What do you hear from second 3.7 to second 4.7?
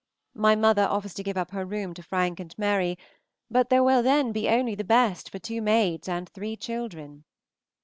will then be